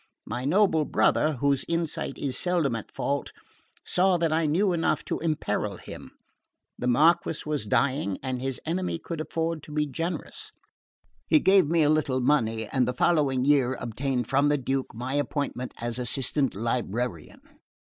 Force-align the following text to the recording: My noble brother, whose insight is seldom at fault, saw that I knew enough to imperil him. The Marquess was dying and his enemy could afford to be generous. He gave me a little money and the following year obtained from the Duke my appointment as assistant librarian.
My 0.25 0.45
noble 0.45 0.83
brother, 0.83 1.33
whose 1.33 1.63
insight 1.67 2.17
is 2.17 2.35
seldom 2.35 2.75
at 2.75 2.91
fault, 2.91 3.31
saw 3.85 4.17
that 4.17 4.33
I 4.33 4.47
knew 4.47 4.73
enough 4.73 5.05
to 5.05 5.19
imperil 5.19 5.77
him. 5.77 6.09
The 6.79 6.87
Marquess 6.87 7.45
was 7.45 7.67
dying 7.67 8.17
and 8.23 8.41
his 8.41 8.59
enemy 8.65 8.97
could 8.97 9.21
afford 9.21 9.61
to 9.61 9.71
be 9.71 9.85
generous. 9.85 10.51
He 11.27 11.39
gave 11.39 11.67
me 11.67 11.83
a 11.83 11.89
little 11.91 12.19
money 12.19 12.67
and 12.67 12.87
the 12.87 12.95
following 12.95 13.45
year 13.45 13.77
obtained 13.79 14.25
from 14.25 14.49
the 14.49 14.57
Duke 14.57 14.89
my 14.95 15.13
appointment 15.13 15.71
as 15.79 15.99
assistant 15.99 16.55
librarian. 16.55 17.41